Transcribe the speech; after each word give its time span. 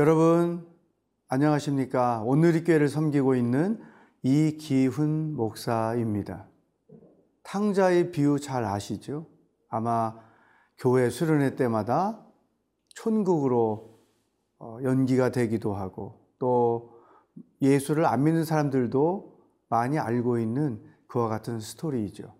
여러분 0.00 0.66
안녕하십니까? 1.28 2.22
오늘이 2.24 2.64
교회를 2.64 2.88
섬기고 2.88 3.34
있는 3.34 3.78
이기훈 4.22 5.34
목사입니다. 5.34 6.48
탕자의 7.42 8.10
비유 8.10 8.40
잘 8.40 8.64
아시죠? 8.64 9.26
아마 9.68 10.16
교회 10.78 11.10
수련회 11.10 11.54
때마다 11.54 12.18
천국으로 12.94 14.00
어, 14.58 14.78
연기가 14.84 15.32
되기도 15.32 15.74
하고 15.74 16.26
또 16.38 16.94
예수를 17.60 18.06
안 18.06 18.24
믿는 18.24 18.46
사람들도 18.46 19.38
많이 19.68 19.98
알고 19.98 20.38
있는 20.38 20.82
그와 21.08 21.28
같은 21.28 21.60
스토리이죠. 21.60 22.34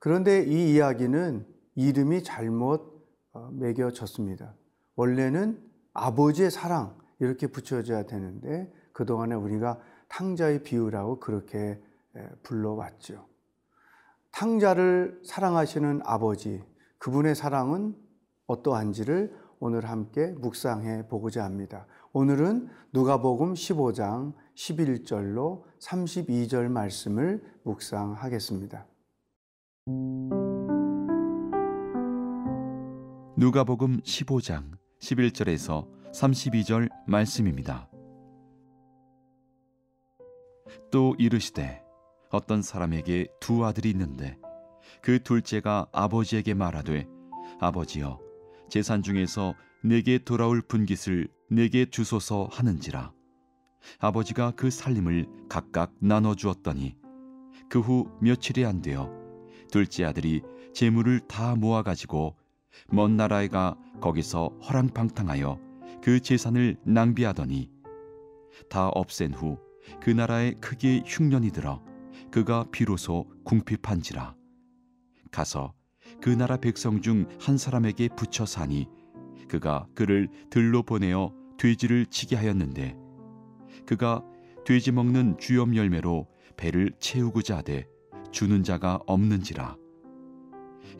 그런데 0.00 0.42
이 0.42 0.74
이야기는 0.74 1.46
이름이 1.76 2.24
잘못 2.24 3.06
어, 3.34 3.50
매겨졌습니다. 3.52 4.56
원래는 4.96 5.62
아버지의 5.92 6.50
사랑 6.50 7.03
이렇게 7.20 7.46
붙여져야 7.46 8.04
되는데 8.04 8.72
그동안에 8.92 9.34
우리가 9.34 9.78
탕자의 10.08 10.62
비유라고 10.62 11.20
그렇게 11.20 11.80
불러왔죠. 12.42 13.26
탕자를 14.30 15.20
사랑하시는 15.24 16.00
아버지, 16.04 16.62
그분의 16.98 17.34
사랑은 17.34 17.94
어떠한지를 18.46 19.34
오늘 19.60 19.88
함께 19.88 20.32
묵상해 20.32 21.08
보고자 21.08 21.44
합니다. 21.44 21.86
오늘은 22.12 22.68
누가복음 22.92 23.54
15장 23.54 24.34
11절로 24.54 25.62
32절 25.80 26.68
말씀을 26.68 27.42
묵상하겠습니다. 27.62 28.86
누가복음 33.36 34.00
15장 34.02 34.70
11절에서 35.00 36.03
32절 36.14 36.88
말씀입니다. 37.06 37.88
또 40.90 41.14
이르시되 41.18 41.82
어떤 42.30 42.62
사람에게 42.62 43.26
두 43.40 43.64
아들이 43.64 43.90
있는데 43.90 44.38
그 45.02 45.22
둘째가 45.22 45.88
아버지에게 45.92 46.54
말하되 46.54 47.06
아버지여 47.60 48.20
재산 48.70 49.02
중에서 49.02 49.54
내게 49.82 50.18
돌아올 50.18 50.62
분깃을 50.62 51.28
내게 51.50 51.84
주소서 51.90 52.48
하는지라 52.50 53.12
아버지가 53.98 54.52
그 54.52 54.70
살림을 54.70 55.26
각각 55.48 55.92
나눠 56.00 56.34
주었더니 56.34 56.96
그 57.68 57.80
후 57.80 58.08
며칠이 58.20 58.64
안 58.64 58.82
되어 58.82 59.10
둘째 59.70 60.04
아들이 60.04 60.42
재물을 60.72 61.20
다 61.20 61.56
모아 61.56 61.82
가지고 61.82 62.36
먼 62.88 63.16
나라에 63.16 63.48
가 63.48 63.76
거기서 64.00 64.48
허랑방탕하여 64.62 65.73
그 66.04 66.20
재산을 66.20 66.76
낭비하더니 66.84 67.70
다 68.68 68.88
없앤 68.88 69.32
후 69.32 69.64
그 70.00 70.10
나라에 70.10 70.52
크게 70.60 71.02
흉년이 71.04 71.50
들어 71.50 71.82
그가 72.30 72.64
비로소 72.70 73.26
궁핍한지라. 73.44 74.34
가서 75.30 75.74
그 76.20 76.30
나라 76.30 76.56
백성 76.56 77.00
중 77.00 77.26
한 77.40 77.58
사람에게 77.58 78.08
붙여 78.16 78.46
사니 78.46 78.88
그가 79.48 79.86
그를 79.94 80.28
들로 80.50 80.82
보내어 80.82 81.32
돼지를 81.58 82.06
치게 82.06 82.36
하였는데 82.36 82.96
그가 83.86 84.22
돼지 84.64 84.92
먹는 84.92 85.36
주염 85.38 85.76
열매로 85.76 86.26
배를 86.56 86.92
채우고자 86.98 87.58
하되 87.58 87.86
주는 88.30 88.62
자가 88.62 89.00
없는지라. 89.06 89.76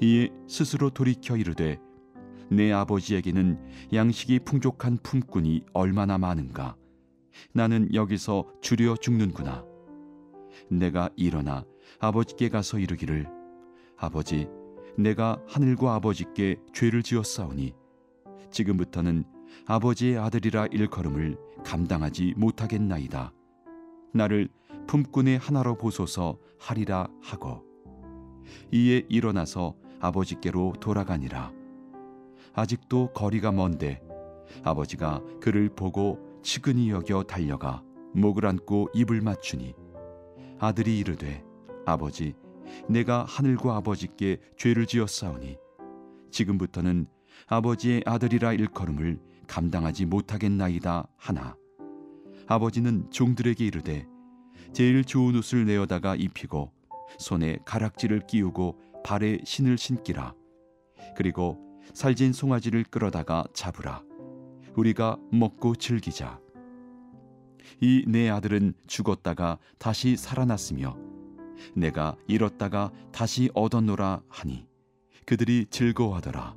이에 0.00 0.30
스스로 0.48 0.90
돌이켜 0.90 1.36
이르되 1.36 1.78
내 2.50 2.72
아버지에게는 2.72 3.58
양식이 3.92 4.40
풍족한 4.40 4.98
품꾼이 5.02 5.64
얼마나 5.72 6.18
많은가. 6.18 6.76
나는 7.52 7.92
여기서 7.94 8.46
주려 8.60 8.96
죽는구나. 8.96 9.64
내가 10.68 11.10
일어나 11.16 11.64
아버지께 11.98 12.48
가서 12.48 12.78
이르기를 12.78 13.26
아버지 13.96 14.48
내가 14.96 15.40
하늘과 15.48 15.94
아버지께 15.94 16.56
죄를 16.72 17.02
지었사오니 17.02 17.74
지금부터는 18.50 19.24
아버지의 19.66 20.18
아들이라 20.18 20.66
일컬음을 20.66 21.36
감당하지 21.64 22.34
못하겠나이다. 22.36 23.32
나를 24.12 24.48
품꾼의 24.86 25.38
하나로 25.38 25.76
보소서 25.76 26.38
하리라 26.58 27.08
하고 27.20 27.64
이에 28.70 29.04
일어나서 29.08 29.74
아버지께로 30.00 30.74
돌아가니라 30.80 31.52
아직도 32.54 33.12
거리가 33.12 33.52
먼데 33.52 34.00
아버지가 34.62 35.22
그를 35.40 35.68
보고 35.68 36.18
측은히 36.42 36.90
여겨 36.90 37.24
달려가 37.24 37.82
목을 38.14 38.46
안고 38.46 38.88
입을 38.94 39.20
맞추니 39.20 39.74
아들이 40.58 40.98
이르되 40.98 41.44
아버지 41.84 42.34
내가 42.88 43.24
하늘과 43.24 43.76
아버지께 43.76 44.38
죄를 44.56 44.86
지었사오니 44.86 45.58
지금부터는 46.30 47.06
아버지의 47.46 48.02
아들이라 48.06 48.54
일컬음을 48.54 49.20
감당하지 49.46 50.06
못하겠나이다 50.06 51.06
하나. 51.16 51.56
아버지는 52.46 53.10
종들에게 53.10 53.64
이르되 53.64 54.06
제일 54.72 55.04
좋은 55.04 55.36
옷을 55.36 55.66
내어다가 55.66 56.16
입히고 56.16 56.72
손에 57.18 57.58
가락지를 57.64 58.26
끼우고 58.26 58.78
발에 59.04 59.38
신을 59.44 59.78
신기라. 59.78 60.34
그리고 61.16 61.58
살진 61.92 62.32
송아지를 62.32 62.84
끌어다가 62.84 63.44
잡으라. 63.52 64.02
우리가 64.76 65.18
먹고 65.30 65.76
즐기자. 65.76 66.40
이 67.80 68.04
내 68.06 68.28
아들은 68.28 68.74
죽었다가 68.86 69.58
다시 69.78 70.16
살아났으며 70.16 70.96
내가 71.74 72.16
잃었다가 72.26 72.90
다시 73.12 73.50
얻었노라 73.54 74.22
하니 74.28 74.66
그들이 75.26 75.66
즐거워하더라. 75.70 76.56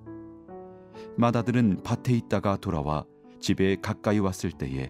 맏아들은 1.18 1.84
밭에 1.84 2.14
있다가 2.14 2.58
돌아와 2.58 3.06
집에 3.40 3.76
가까이 3.82 4.20
왔을 4.20 4.52
때에 4.52 4.90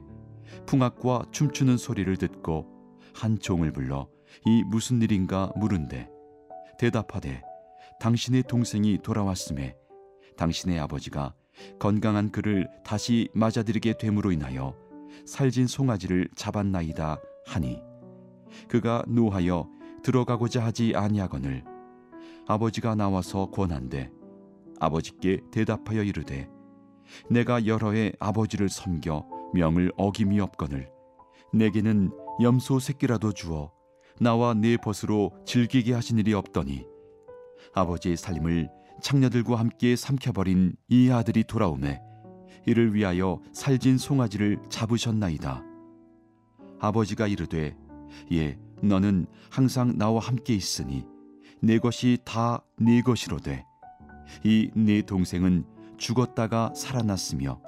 풍악과 0.65 1.25
춤추는 1.31 1.77
소리를 1.77 2.15
듣고 2.17 2.65
한 3.13 3.37
종을 3.39 3.71
불러 3.71 4.07
이 4.45 4.63
무슨 4.63 5.01
일인가 5.01 5.51
물은데 5.55 6.09
대답하되 6.79 7.41
당신의 7.99 8.43
동생이 8.43 8.99
돌아왔음에 9.03 9.75
당신의 10.37 10.79
아버지가 10.79 11.33
건강한 11.79 12.31
그를 12.31 12.69
다시 12.83 13.29
맞아들이게 13.33 13.97
됨으로 13.97 14.31
인하여 14.31 14.75
살진 15.25 15.67
송아지를 15.67 16.29
잡았나이다 16.35 17.17
하니 17.45 17.81
그가 18.67 19.03
노하여 19.07 19.69
들어가고자 20.03 20.63
하지 20.63 20.93
아니하거늘 20.95 21.63
아버지가 22.47 22.95
나와서 22.95 23.47
권한대 23.47 24.09
아버지께 24.79 25.41
대답하여 25.51 26.03
이르되 26.03 26.49
내가 27.29 27.65
여러 27.65 27.91
해 27.91 28.13
아버지를 28.19 28.69
섬겨 28.69 29.27
명을 29.53 29.91
어김이 29.97 30.39
없거늘 30.39 30.89
내게는 31.53 32.11
염소 32.41 32.79
새끼라도 32.79 33.31
주어 33.31 33.71
나와 34.19 34.53
내 34.53 34.77
벗으로 34.77 35.31
즐기게 35.45 35.93
하신 35.93 36.19
일이 36.19 36.33
없더니 36.33 36.85
아버지의 37.73 38.17
살림을 38.17 38.69
창녀들과 39.01 39.55
함께 39.57 39.95
삼켜버린 39.95 40.75
이 40.89 41.09
아들이 41.09 41.44
돌아오매 41.44 42.01
이를 42.65 42.94
위하여 42.94 43.39
살진 43.53 43.97
송아지를 43.97 44.59
잡으셨나이다. 44.69 45.63
아버지가 46.79 47.27
이르되 47.27 47.75
예 48.31 48.57
너는 48.81 49.25
항상 49.49 49.97
나와 49.97 50.19
함께 50.19 50.53
있으니 50.53 51.05
내 51.61 51.79
것이 51.79 52.17
다 52.25 52.61
네 52.79 53.01
것이로되 53.01 53.65
이 54.44 54.69
네 54.75 55.01
동생은 55.01 55.65
죽었다가 55.97 56.73
살아났으며 56.75 57.61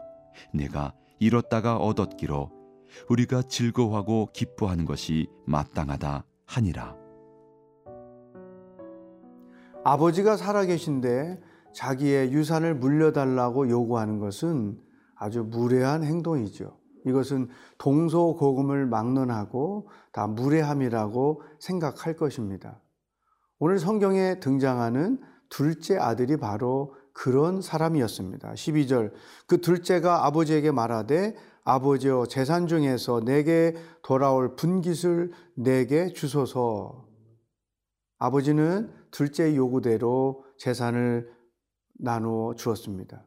내가 0.53 0.93
잃었다가 1.19 1.77
얻었기로 1.77 2.51
우리가 3.09 3.41
즐거워하고 3.43 4.29
기뻐하는 4.33 4.85
것이 4.85 5.27
마땅하다 5.45 6.25
하니라. 6.45 6.98
아버지가 9.83 10.37
살아계신데 10.37 11.41
자기의 11.73 12.33
유산을 12.33 12.75
물려달라고 12.75 13.69
요구하는 13.69 14.19
것은 14.19 14.77
아주 15.15 15.43
무례한 15.43 16.03
행동이죠. 16.03 16.77
이것은 17.05 17.47
동서고금을 17.77 18.85
막론하고 18.87 19.89
다 20.11 20.27
무례함이라고 20.27 21.41
생각할 21.59 22.15
것입니다. 22.15 22.81
오늘 23.57 23.79
성경에 23.79 24.39
등장하는 24.39 25.19
둘째 25.49 25.97
아들이 25.97 26.37
바로 26.37 26.95
그런 27.13 27.61
사람이었습니다. 27.61 28.53
12절 28.53 29.11
그 29.47 29.61
둘째가 29.61 30.25
아버지에게 30.25 30.71
말하되 30.71 31.35
아버지여 31.63 32.25
재산 32.27 32.67
중에서 32.67 33.21
내게 33.21 33.75
돌아올 34.01 34.55
분깃을 34.55 35.31
내게 35.55 36.13
주소서. 36.13 37.08
아버지는 38.19 38.93
둘째 39.11 39.55
요구대로 39.55 40.45
재산을 40.57 41.33
나누어 41.97 42.53
주었습니다. 42.55 43.25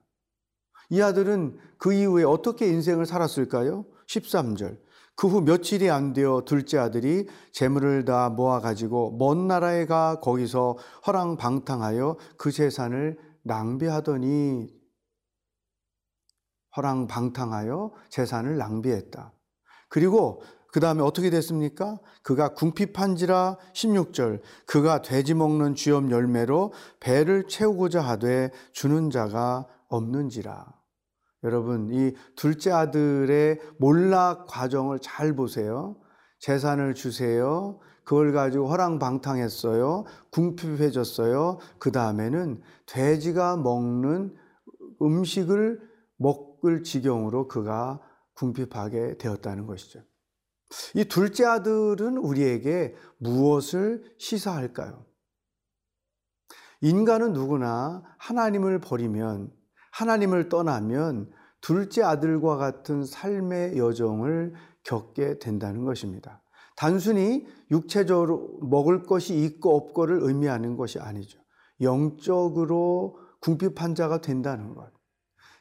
이 0.90 1.00
아들은 1.00 1.58
그 1.78 1.92
이후에 1.92 2.24
어떻게 2.24 2.68
인생을 2.68 3.06
살았을까요? 3.06 3.86
13절. 4.06 4.78
그 5.14 5.28
후 5.28 5.40
며칠이 5.40 5.90
안 5.90 6.12
되어 6.12 6.42
둘째 6.44 6.78
아들이 6.78 7.28
재물을 7.52 8.04
다 8.04 8.28
모아 8.28 8.60
가지고 8.60 9.16
먼 9.18 9.46
나라에 9.46 9.86
가 9.86 10.20
거기서 10.20 10.76
허랑방탕하여 11.06 12.16
그 12.36 12.50
재산을 12.50 13.18
낭비하더니 13.42 14.68
허랑방탕하여 16.76 17.92
재산을 18.08 18.56
낭비했다. 18.56 19.32
그리고 19.88 20.42
그 20.72 20.80
다음에 20.80 21.02
어떻게 21.02 21.28
됐습니까? 21.28 21.98
그가 22.22 22.54
궁핍한지라 22.54 23.58
16절 23.74 24.40
그가 24.66 25.02
돼지 25.02 25.34
먹는 25.34 25.74
쥐염 25.74 26.10
열매로 26.10 26.72
배를 26.98 27.46
채우고자 27.46 28.00
하되 28.00 28.50
주는 28.72 29.10
자가 29.10 29.66
없는지라. 29.88 30.66
여러분 31.44 31.90
이 31.92 32.14
둘째 32.36 32.70
아들의 32.70 33.60
몰락 33.78 34.46
과정을 34.46 35.00
잘 35.00 35.36
보세요. 35.36 35.96
재산을 36.38 36.94
주세요. 36.94 37.78
그걸 38.04 38.32
가지고 38.32 38.68
허랑방탕했어요. 38.68 40.04
궁핍해졌어요. 40.30 41.58
그 41.78 41.92
다음에는 41.92 42.62
돼지가 42.86 43.58
먹는 43.58 44.34
음식을 45.02 45.80
먹을 46.16 46.82
지경으로 46.82 47.46
그가 47.46 48.00
궁핍하게 48.36 49.18
되었다는 49.18 49.66
것이죠. 49.66 50.00
이 50.94 51.04
둘째 51.04 51.44
아들은 51.44 52.16
우리에게 52.16 52.94
무엇을 53.18 54.14
시사할까요? 54.18 55.04
인간은 56.80 57.32
누구나 57.32 58.02
하나님을 58.18 58.80
버리면, 58.80 59.52
하나님을 59.92 60.48
떠나면 60.48 61.30
둘째 61.60 62.02
아들과 62.02 62.56
같은 62.56 63.04
삶의 63.04 63.78
여정을 63.78 64.54
겪게 64.82 65.38
된다는 65.38 65.84
것입니다. 65.84 66.42
단순히 66.76 67.46
육체적으로 67.70 68.58
먹을 68.62 69.04
것이 69.04 69.36
있고 69.44 69.76
없고를 69.76 70.20
의미하는 70.22 70.76
것이 70.76 70.98
아니죠. 70.98 71.38
영적으로 71.80 73.18
궁핍한 73.40 73.94
자가 73.94 74.20
된다는 74.20 74.74
것. 74.74 74.90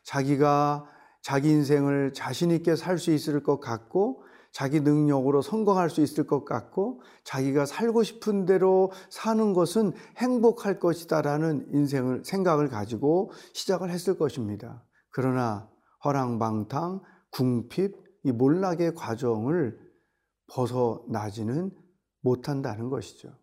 자기가 0.03 0.89
자기 1.21 1.51
인생을 1.51 2.13
자신있게 2.13 2.75
살 2.75 2.97
수 2.97 3.11
있을 3.11 3.43
것 3.43 3.59
같고 3.59 4.23
자기 4.51 4.81
능력으로 4.81 5.41
성공할 5.41 5.89
수 5.89 6.01
있을 6.01 6.27
것 6.27 6.43
같고 6.43 7.01
자기가 7.23 7.65
살고 7.65 8.03
싶은 8.03 8.45
대로 8.45 8.91
사는 9.09 9.53
것은 9.53 9.93
행복할 10.17 10.79
것이다라는 10.79 11.69
인생을 11.73 12.23
생각을 12.25 12.67
가지고 12.67 13.31
시작을 13.53 13.89
했을 13.89 14.17
것입니다. 14.17 14.83
그러나 15.09 15.69
허랑방탕, 16.03 17.01
궁핍, 17.31 17.95
이 18.23 18.31
몰락의 18.31 18.95
과정을 18.95 19.79
벗어나지는 20.47 21.71
못한다는 22.21 22.89
것이죠. 22.89 23.33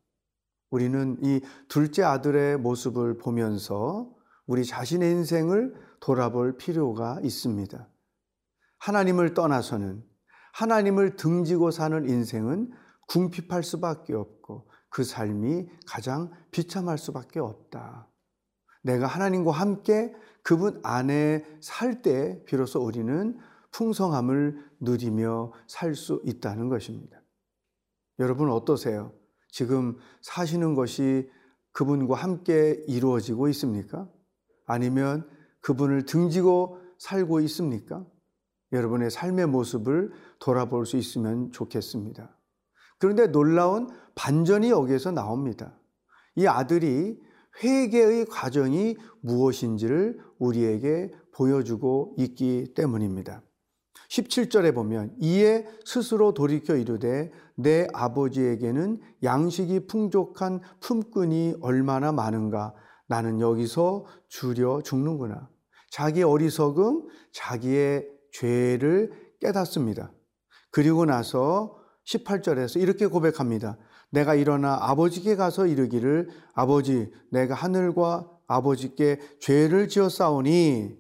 우리는 0.71 1.17
이 1.23 1.41
둘째 1.69 2.03
아들의 2.03 2.59
모습을 2.59 3.17
보면서 3.17 4.15
우리 4.47 4.65
자신의 4.65 5.11
인생을 5.13 5.75
돌아볼 6.01 6.59
필요가 6.59 7.19
있습니다. 7.23 7.89
하나님을 8.79 9.35
떠나서는 9.35 10.05
하나님을 10.59 11.15
등지고 11.15 11.71
사는 11.71 12.09
인생은 12.09 12.73
궁핍할 13.07 13.63
수밖에 13.63 14.13
없고 14.13 14.69
그 14.89 15.05
삶이 15.05 15.69
가장 15.87 16.33
비참할 16.51 16.99
수밖에 16.99 17.39
없다. 17.39 18.09
내가 18.83 19.07
하나님과 19.07 19.53
함께 19.53 20.13
그분 20.43 20.81
안에 20.83 21.45
살 21.61 22.03
때 22.03 22.43
비로소 22.45 22.81
우리는 22.81 23.39
풍성함을 23.71 24.59
누리며 24.81 25.53
살 25.69 25.95
수 25.95 26.21
있다는 26.25 26.69
것입니다. 26.69 27.23
여러분 28.19 28.51
어떠세요? 28.51 29.13
지금 29.53 29.97
사시는 30.23 30.75
것이 30.75 31.31
그분과 31.71 32.17
함께 32.17 32.83
이루어지고 32.89 33.49
있습니까? 33.51 34.11
아니면 34.67 35.29
그분을 35.61 36.05
등지고 36.05 36.81
살고 36.99 37.39
있습니까? 37.43 38.05
여러분의 38.73 39.11
삶의 39.11 39.47
모습을 39.47 40.13
돌아볼 40.39 40.87
수 40.87 40.97
있으면 40.97 41.51
좋겠습니다. 41.53 42.37
그런데 42.99 43.29
놀라운 43.29 43.89
반전이 44.15 44.71
여기에서 44.71 45.11
나옵니다. 45.11 45.79
이 46.37 46.47
아들이 46.47 47.19
회개의 47.63 48.27
과정이 48.27 48.97
무엇인지를 49.21 50.19
우리에게 50.39 51.13
보여주고 51.33 52.15
있기 52.19 52.75
때문입니다. 52.75 53.43
17절에 54.11 54.75
보면 54.75 55.15
이에 55.21 55.67
스스로 55.85 56.33
돌이켜 56.33 56.77
이르되 56.77 57.31
내 57.57 57.87
아버지에게는 57.93 59.01
양식이 59.23 59.87
풍족한 59.87 60.61
품꾼이 60.81 61.57
얼마나 61.61 62.13
많은가 62.13 62.75
나는 63.07 63.41
여기서 63.41 64.07
줄여 64.29 64.83
죽는구나. 64.83 65.49
자기 65.91 66.23
어리석음, 66.23 67.07
자기의 67.33 68.18
죄를 68.33 69.13
깨닫습니다. 69.41 70.13
그리고 70.71 71.05
나서 71.05 71.79
18절에서 72.07 72.81
이렇게 72.81 73.07
고백합니다. 73.07 73.79
내가 74.11 74.35
일어나 74.35 74.79
아버지께 74.81 75.37
가서 75.37 75.67
이르기를 75.67 76.29
아버지 76.55 77.11
내가 77.31 77.55
하늘과 77.55 78.31
아버지께 78.47 79.21
죄를 79.41 79.89
싸우니 79.91 80.97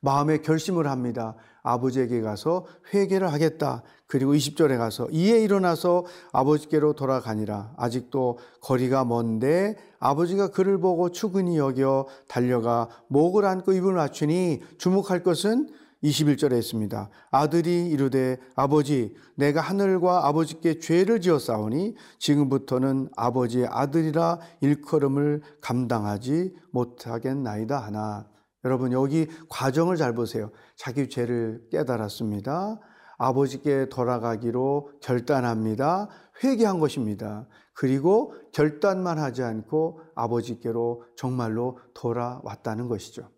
마음에 0.00 0.38
결심을 0.38 0.86
합니다. 0.86 1.36
아버지에게 1.64 2.20
가서 2.20 2.64
회개를 2.94 3.32
하겠다. 3.32 3.82
그리고 4.06 4.34
20절에 4.34 4.78
가서 4.78 5.08
이에 5.10 5.42
일어나서 5.42 6.04
아버지께로 6.32 6.92
돌아가니라. 6.92 7.74
아직도 7.76 8.38
거리가 8.60 9.04
먼데 9.04 9.76
아버지가 9.98 10.52
그를 10.52 10.78
보고 10.78 11.10
추근히 11.10 11.58
여겨 11.58 12.06
달려가 12.28 12.88
목을 13.08 13.44
안고 13.44 13.72
입을 13.72 13.94
맞추니 13.94 14.62
주목할 14.78 15.24
것은 15.24 15.70
21절에 16.02 16.58
있습니다. 16.58 17.10
아들이 17.30 17.88
이르되 17.88 18.38
아버지 18.54 19.14
내가 19.36 19.60
하늘과 19.60 20.26
아버지께 20.26 20.78
죄를 20.78 21.20
싸우니 21.38 21.96
지금부터는 22.18 23.08
아버지의 23.16 23.66
아들이라 23.70 24.40
일컬음을 24.60 25.42
감당하지 25.62 26.54
못하겠나이다 26.70 27.78
하나. 27.78 28.28
여러분 28.64 28.92
여기 28.92 29.26
과정을 29.48 29.96
잘 29.96 30.14
보세요. 30.14 30.50
자기 30.76 31.08
죄를 31.08 31.62
깨달았습니다. 31.70 32.80
아버지께 33.18 33.88
돌아가기로 33.88 34.90
결단합니다. 35.00 36.08
회개한 36.42 36.80
것입니다. 36.80 37.48
그리고 37.72 38.34
결단만 38.52 39.18
하지 39.18 39.42
않고 39.42 40.00
아버지께로 40.14 41.04
정말로 41.16 41.78
돌아왔다는 41.94 42.88
것이죠. 42.88 43.30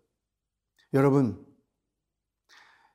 여러분, 0.93 1.45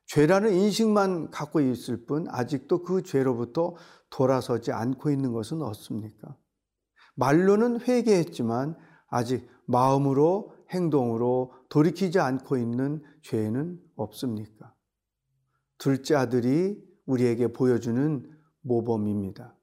죄라는 0.06 0.52
인식만 0.52 1.30
갖고 1.30 1.60
있을 1.60 2.04
뿐 2.04 2.26
아직도 2.28 2.82
그 2.82 3.02
죄로부터 3.02 3.74
돌아서지 4.10 4.72
않고 4.72 5.10
있는 5.10 5.32
것은 5.32 5.62
없습니까? 5.62 6.36
말로는 7.16 7.80
회개했지만 7.80 8.76
아직 9.08 9.48
마음으로 9.66 10.54
행동으로 10.70 11.52
돌이키지 11.68 12.18
않고 12.18 12.56
있는 12.56 13.02
죄는 13.22 13.80
없습니까? 13.96 14.74
둘째 15.78 16.14
아들이 16.14 16.82
우리에게 17.06 17.52
보여주는 17.52 18.30
모범입니다. 18.62 19.56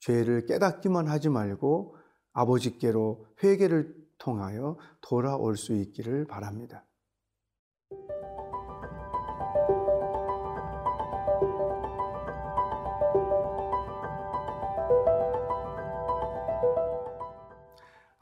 죄를 0.00 0.46
깨닫기만 0.46 1.08
하지 1.08 1.28
말고 1.28 1.96
아버지께로 2.32 3.26
회개를 3.42 3.94
통하여 4.18 4.78
돌아올 5.00 5.56
수 5.56 5.74
있기를 5.74 6.26
바랍니다. 6.26 6.84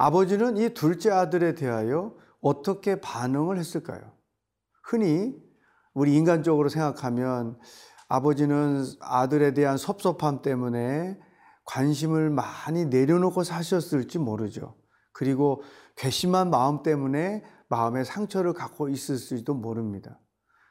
아버지는 0.03 0.57
이 0.57 0.75
둘째 0.75 1.13
아들에 1.13 1.55
대하여 1.55 2.17
어떻게 2.41 3.01
반응을 3.01 3.57
했을까요? 3.57 4.01
흔히 4.83 5.33
우리 5.95 6.17
인간적으로 6.17 6.69
생각하면 6.69 7.57
아버지는 8.09 8.85
아들에 8.99 9.55
대한 9.55 9.77
섭섭함 9.77 10.43
때문에 10.43 11.21
관심을 11.67 12.31
많이 12.31 12.87
내려놓고 12.87 13.45
사셨을지 13.45 14.19
모르죠. 14.19 14.75
그리고 15.13 15.63
괘씸한 15.95 16.51
마음 16.51 16.83
때문에 16.83 17.45
마음의 17.69 18.05
상처를 18.05 18.55
갖고 18.55 18.89
있을지도 18.89 19.55
모릅니다. 19.55 20.19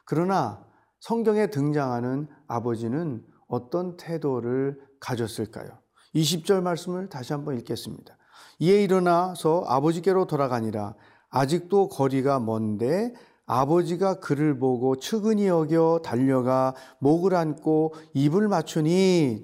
그러나 0.04 0.68
성경에 1.00 1.48
등장하는 1.48 2.28
아버지는 2.50 3.26
어떤 3.48 3.96
태도를 3.96 4.78
가졌을까요? 5.00 5.70
20절 6.16 6.62
말씀을 6.64 7.08
다시 7.08 7.32
한번 7.32 7.58
읽겠습니다. 7.60 8.18
이에 8.60 8.84
일어나서 8.84 9.64
아버지께로 9.68 10.26
돌아가니라 10.26 10.96
아직도 11.30 11.90
거리가 11.90 12.40
먼데 12.40 13.14
아버지가 13.46 14.20
그를 14.20 14.60
보고 14.60 14.96
측은히 14.96 15.48
여겨 15.48 16.02
달려가 16.04 16.74
목을 17.00 17.36
안고 17.36 17.94
입을 18.14 18.48
맞추니 18.48 19.44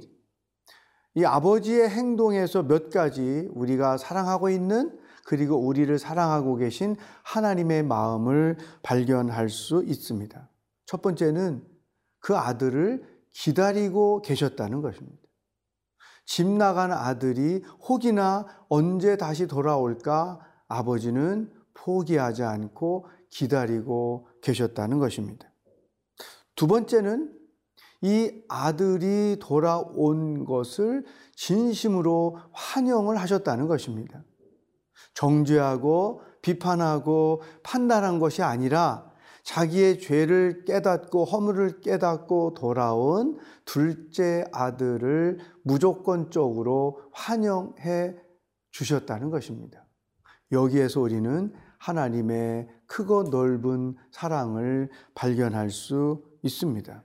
이 1.15 1.25
아버지의 1.25 1.89
행동에서 1.89 2.63
몇 2.63 2.89
가지 2.89 3.49
우리가 3.53 3.97
사랑하고 3.97 4.49
있는 4.49 4.97
그리고 5.25 5.57
우리를 5.57 5.97
사랑하고 5.99 6.55
계신 6.55 6.95
하나님의 7.23 7.83
마음을 7.83 8.55
발견할 8.81 9.49
수 9.49 9.83
있습니다. 9.83 10.49
첫 10.85 11.01
번째는 11.01 11.65
그 12.19 12.37
아들을 12.37 13.03
기다리고 13.31 14.21
계셨다는 14.21 14.81
것입니다. 14.81 15.26
집 16.27 16.45
나간 16.45 16.91
아들이 16.91 17.63
혹이나 17.87 18.45
언제 18.67 19.15
다시 19.15 19.47
돌아올까 19.47 20.39
아버지는 20.67 21.49
포기하지 21.73 22.43
않고 22.43 23.07
기다리고 23.29 24.27
계셨다는 24.41 24.99
것입니다. 24.99 25.49
두 26.53 26.67
번째는 26.67 27.33
이 28.01 28.43
아들이 28.49 29.37
돌아온 29.39 30.43
것을 30.43 31.05
진심으로 31.33 32.37
환영을 32.51 33.15
하셨다는 33.15 33.67
것입니다. 33.67 34.21
정죄하고 35.13 36.21
비판하고 36.41 37.41
판단한 37.63 38.19
것이 38.19 38.43
아니라 38.43 39.06
자기의 39.47 39.99
죄를 40.01 40.65
깨닫고 40.65 41.23
허물을 41.23 41.79
깨닫고 41.79 42.53
돌아온 42.53 43.37
둘째 43.63 44.43
아들을 44.51 45.39
무조건적으로 45.63 46.99
환영해 47.13 48.17
주셨다는 48.71 49.29
것입니다. 49.29 49.85
여기에서 50.51 50.99
우리는 50.99 51.53
하나님의 51.77 52.67
크고 52.87 53.23
넓은 53.23 53.95
사랑을 54.11 54.89
발견할 55.15 55.69
수 55.69 56.25
있습니다. 56.43 57.01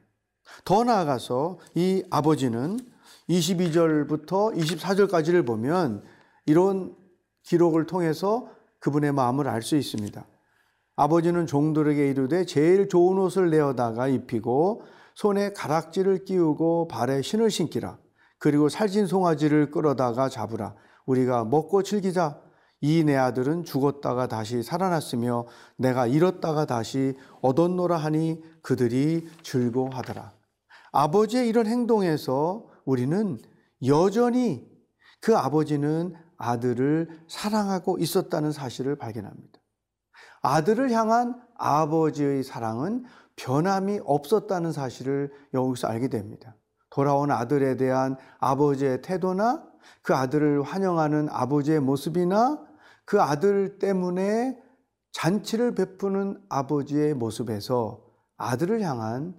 더 0.64 0.82
나아가서 0.82 1.61
이 1.76 2.02
아버지는 2.11 2.76
22절부터 3.28 4.56
24절까지를 4.56 5.46
보면 5.46 6.02
이런 6.46 6.96
기록을 7.44 7.87
통해서 7.87 8.50
그분의 8.80 9.12
마음을 9.12 9.46
알 9.46 9.62
수 9.62 9.76
있습니다. 9.76 10.26
아버지는 10.96 11.46
종들에게 11.46 12.08
이르되 12.11 12.44
제일 12.44 12.88
좋은 12.88 13.18
옷을 13.18 13.50
내어다가 13.50 14.08
입히고 14.08 14.82
손에 15.14 15.52
가락지를 15.52 16.25
끼우고 16.25 16.88
발에 16.88 17.22
신을 17.22 17.50
신기라. 17.50 17.99
그리고 18.38 18.68
살진 18.68 19.06
송아지를 19.06 19.70
끌어다가 19.70 20.28
잡으라. 20.28 20.75
우리가 21.06 21.44
먹고 21.44 21.82
즐기자. 21.82 22.40
이 22.84 23.04
내 23.04 23.14
아들은 23.14 23.64
죽었다가 23.64 24.26
다시 24.26 24.62
살아났으며 24.64 25.46
내가 25.76 26.08
잃었다가 26.08 26.66
다시 26.66 27.16
얻었노라 27.40 27.96
하니 27.96 28.42
그들이 28.61 29.28
즐거워하더라. 29.44 30.32
아버지의 30.90 31.49
이런 31.49 31.66
행동에서 31.66 32.66
우리는 32.84 33.38
여전히 33.87 34.68
그 35.20 35.37
아버지는 35.37 36.14
아들을 36.37 37.08
사랑하고 37.28 37.99
있었다는 37.99 38.50
사실을 38.50 38.96
발견합니다. 38.96 39.51
아들을 40.42 40.90
향한 40.90 41.40
아버지의 41.56 42.42
사랑은 42.42 43.04
변함이 43.37 44.00
없었다는 44.04 44.72
사실을 44.72 45.32
여기서 45.54 45.88
알게 45.88 46.08
됩니다. 46.08 46.56
돌아온 46.90 47.30
아들에 47.30 47.76
대한 47.76 48.16
아버지의 48.38 49.00
태도나 49.02 49.66
그 50.02 50.14
아들을 50.14 50.62
환영하는 50.62 51.28
아버지의 51.30 51.80
모습이나 51.80 52.62
그 53.04 53.20
아들 53.20 53.78
때문에 53.78 54.61
잔치를 55.12 55.75
베푸는 55.75 56.42
아버지의 56.49 57.14
모습에서 57.14 58.04
아들을 58.37 58.80
향한 58.82 59.34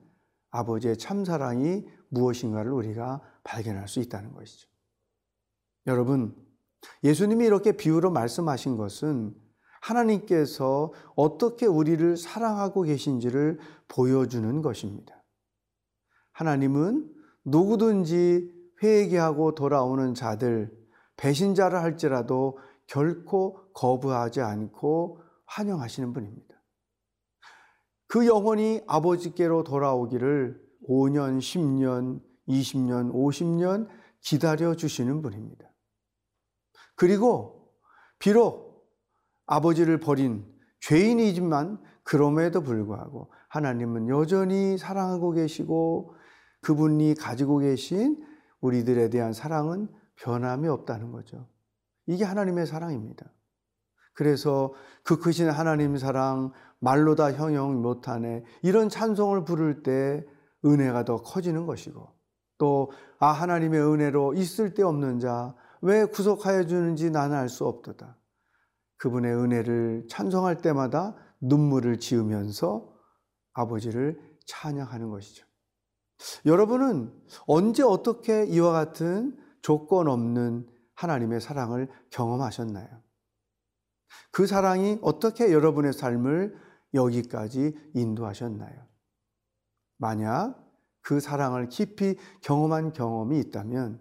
아버지의 0.52 0.98
참사랑이 0.98 1.86
무엇인가를 2.10 2.72
우리가 2.72 3.22
발견할 3.44 3.88
수 3.88 4.00
있다는 4.00 4.34
것이죠. 4.34 4.70
여러분, 5.88 6.36
예수님이 7.04 7.46
이렇게 7.46 7.74
비유로 7.74 8.12
말씀하신 8.12 8.78
것은 8.78 9.36
하나님께서 9.84 10.94
어떻게 11.16 11.66
우리를 11.66 12.16
사랑하고 12.16 12.84
계신지를 12.84 13.60
보여주는 13.90 14.62
것입니다. 14.62 15.22
하나님은 16.32 17.14
누구든지 17.44 18.50
회개하고 18.82 19.56
돌아오는 19.56 20.14
자들, 20.14 20.72
배신자를 21.18 21.82
할지라도 21.82 22.58
결코 22.88 23.72
거부하지 23.74 24.42
않고 24.42 25.22
환영하시는 25.46 26.14
분입니다. 26.14 26.56
그 28.08 28.26
영혼이 28.26 28.82
아버지께로 28.88 29.64
돌아오기를 29.64 30.62
5년, 30.88 31.40
10년, 31.40 32.22
20년, 32.48 33.12
50년 33.12 33.88
기다려 34.22 34.76
주시는 34.76 35.22
분입니다. 35.22 35.66
그리고 36.96 37.74
비록 38.20 38.63
아버지를 39.46 40.00
버린 40.00 40.46
죄인이지만 40.82 41.80
그럼에도 42.04 42.62
불구하고 42.62 43.32
하나님은 43.50 44.10
여전히 44.10 44.78
사랑하고 44.78 45.32
계시고 45.32 46.16
그분이 46.62 47.16
가지고 47.16 47.60
계신 47.60 48.24
우리들에 48.62 49.10
대한 49.10 49.34
사랑은 49.34 49.88
변함이 50.16 50.68
없다는 50.68 51.12
거죠. 51.12 51.48
이게 52.06 52.24
하나님의 52.24 52.66
사랑입니다. 52.68 53.26
그래서 54.14 54.74
그 55.04 55.18
크신 55.18 55.50
하나님 55.50 55.98
사랑 55.98 56.52
말로 56.80 57.16
다 57.16 57.32
형용 57.32 57.82
못하네 57.82 58.44
이런 58.62 58.90
찬송을 58.90 59.46
부를 59.46 59.84
때 59.84 60.26
은혜가 60.66 61.06
더 61.06 61.18
커지는 61.18 61.66
것이고 61.66 62.08
또 62.58 62.90
아 63.20 63.28
하나님의 63.28 63.80
은혜로 63.82 64.34
있을 64.34 64.74
데 64.74 64.84
없는 64.84 65.20
자 65.20 65.56
왜 65.84 66.06
구속하여 66.06 66.66
주는지 66.66 67.12
나는 67.12 67.36
알 67.36 67.50
수 67.50 67.66
없도다. 67.66 68.16
그분의 68.98 69.36
은혜를 69.36 70.08
찬송할 70.10 70.62
때마다 70.62 71.16
눈물을 71.42 72.00
지으면서 72.00 72.94
아버지를 73.54 74.20
찬양하는 74.46 75.10
것이죠. 75.10 75.46
여러분은 76.46 77.14
언제 77.48 77.84
어떻게 77.84 78.46
이와 78.46 78.72
같은 78.72 79.38
조건 79.62 80.08
없는 80.08 80.68
하나님의 80.96 81.42
사랑을 81.42 81.90
경험하셨나요? 82.12 82.88
그 84.32 84.48
사랑이 84.48 85.00
어떻게 85.02 85.52
여러분의 85.52 85.94
삶을 85.94 86.56
여기까지 86.94 87.76
인도하셨나요? 87.94 88.88
만약 89.98 90.64
그 91.02 91.20
사랑을 91.20 91.68
깊이 91.70 92.16
경험한 92.42 92.94
경험이 92.94 93.40
있다면 93.40 94.00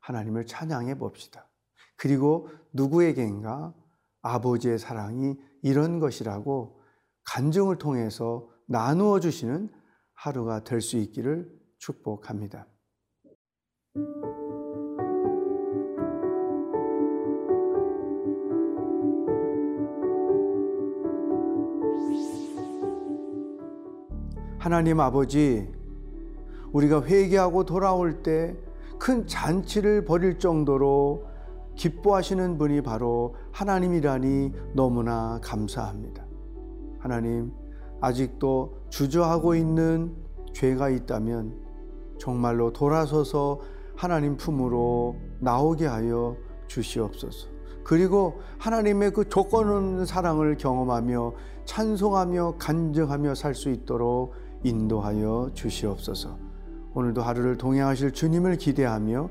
하나님을 0.00 0.46
찬양해 0.46 0.98
봅시다. 0.98 1.48
그리고 1.96 2.48
누구에게인가 2.72 3.74
아버지의 4.22 4.78
사랑이 4.78 5.36
이런 5.62 6.00
것이라고 6.00 6.80
간증을 7.24 7.78
통해서 7.78 8.48
나누어 8.66 9.20
주시는 9.20 9.70
하루가 10.14 10.64
될 10.64 10.80
수 10.80 10.96
있기를 10.96 11.50
축복합니다. 11.78 12.66
하나님 24.58 25.00
아버지, 25.00 25.68
우리가 26.72 27.04
회개하고 27.04 27.64
돌아올 27.64 28.22
때 28.22 28.56
큰 29.02 29.26
잔치를 29.26 30.04
벌일 30.04 30.38
정도로 30.38 31.26
기뻐하시는 31.76 32.58
분이 32.58 32.82
바로 32.82 33.34
하나님이라니 33.52 34.52
너무나 34.74 35.40
감사합니다. 35.42 36.24
하나님, 36.98 37.52
아직도 38.00 38.86
주저하고 38.90 39.54
있는 39.54 40.14
죄가 40.52 40.90
있다면 40.90 41.54
정말로 42.18 42.72
돌아서서 42.72 43.60
하나님 43.96 44.36
품으로 44.36 45.16
나오게 45.40 45.86
하여 45.86 46.36
주시옵소서. 46.66 47.48
그리고 47.84 48.40
하나님의 48.58 49.10
그 49.12 49.28
조건 49.28 49.68
없는 49.68 50.06
사랑을 50.06 50.56
경험하며 50.56 51.32
찬송하며 51.64 52.54
간증하며 52.58 53.34
살 53.34 53.54
수 53.54 53.70
있도록 53.70 54.34
인도하여 54.62 55.50
주시옵소서. 55.54 56.38
오늘도 56.94 57.22
하루를 57.22 57.56
동행하실 57.56 58.12
주님을 58.12 58.56
기대하며 58.56 59.30